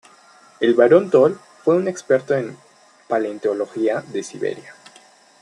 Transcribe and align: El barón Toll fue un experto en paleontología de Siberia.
El 0.59 0.73
barón 0.73 1.11
Toll 1.11 1.37
fue 1.63 1.75
un 1.75 1.87
experto 1.87 2.33
en 2.33 2.57
paleontología 3.07 4.01
de 4.07 4.23
Siberia. 4.23 4.73